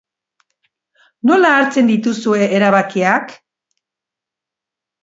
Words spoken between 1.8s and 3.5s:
dituzue erabakiak?